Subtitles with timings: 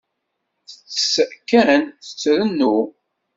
[0.67, 1.13] Tettess
[1.49, 1.83] kan,
[2.21, 2.75] trennu.